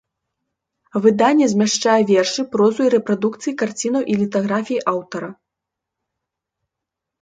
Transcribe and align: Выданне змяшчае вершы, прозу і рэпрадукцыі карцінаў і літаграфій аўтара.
Выданне 1.03 1.45
змяшчае 1.53 1.99
вершы, 2.13 2.41
прозу 2.57 2.81
і 2.89 2.95
рэпрадукцыі 2.95 3.57
карцінаў 3.63 4.01
і 4.15 4.19
літаграфій 4.25 4.83
аўтара. 4.97 5.35